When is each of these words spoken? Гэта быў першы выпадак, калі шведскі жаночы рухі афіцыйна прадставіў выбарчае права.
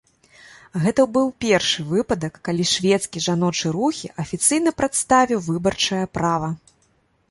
Гэта 0.85 1.05
быў 1.17 1.27
першы 1.45 1.85
выпадак, 1.91 2.33
калі 2.51 2.63
шведскі 2.73 3.23
жаночы 3.29 3.65
рухі 3.79 4.07
афіцыйна 4.27 4.69
прадставіў 4.81 5.49
выбарчае 5.51 6.05
права. 6.19 6.49